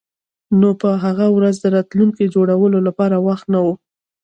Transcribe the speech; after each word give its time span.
نو 0.59 0.69
په 0.81 0.89
هغه 1.03 1.27
ورځ 1.37 1.55
د 1.61 1.65
راتلونکي 1.75 2.25
جوړولو 2.35 2.79
لپاره 2.87 3.15
وخت 3.27 3.45
نه 3.53 3.59
و 3.65 3.67